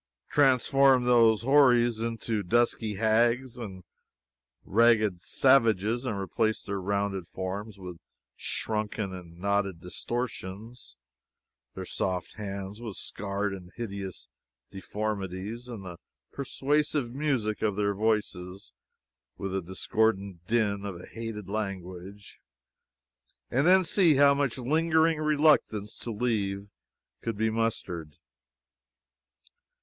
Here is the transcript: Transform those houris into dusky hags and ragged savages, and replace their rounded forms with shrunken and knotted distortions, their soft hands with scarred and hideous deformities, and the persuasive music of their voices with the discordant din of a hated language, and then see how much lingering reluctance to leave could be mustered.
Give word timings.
Transform 0.29 1.03
those 1.03 1.43
houris 1.43 1.99
into 1.99 2.41
dusky 2.41 2.95
hags 2.95 3.59
and 3.59 3.83
ragged 4.65 5.21
savages, 5.21 6.07
and 6.07 6.17
replace 6.17 6.63
their 6.63 6.81
rounded 6.81 7.27
forms 7.27 7.77
with 7.77 7.99
shrunken 8.35 9.13
and 9.13 9.37
knotted 9.37 9.79
distortions, 9.79 10.97
their 11.75 11.85
soft 11.85 12.33
hands 12.33 12.81
with 12.81 12.95
scarred 12.97 13.53
and 13.53 13.71
hideous 13.75 14.27
deformities, 14.71 15.67
and 15.67 15.85
the 15.85 15.97
persuasive 16.31 17.13
music 17.13 17.61
of 17.61 17.75
their 17.75 17.93
voices 17.93 18.73
with 19.37 19.51
the 19.51 19.61
discordant 19.61 20.47
din 20.47 20.83
of 20.83 20.99
a 20.99 21.05
hated 21.05 21.47
language, 21.47 22.39
and 23.51 23.67
then 23.67 23.83
see 23.83 24.15
how 24.15 24.33
much 24.33 24.57
lingering 24.57 25.19
reluctance 25.21 25.99
to 25.99 26.09
leave 26.09 26.71
could 27.21 27.37
be 27.37 27.51
mustered. 27.51 28.15